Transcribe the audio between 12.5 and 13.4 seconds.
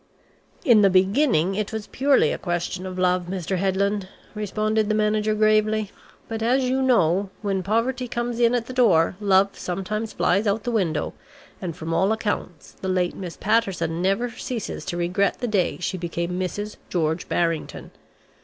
the late Miss